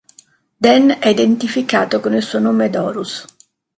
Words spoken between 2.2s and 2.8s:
suo nome